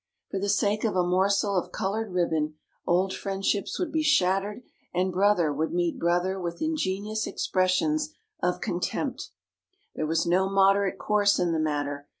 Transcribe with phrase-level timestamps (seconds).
[0.31, 2.55] For the sake of a morsel of coloured ribbon
[2.87, 4.63] old friendships would be shattered
[4.95, 8.09] and brother would meet brother with ingenious expressions
[8.41, 9.29] of con tempt.
[9.93, 12.07] There was no moderate course in the matter.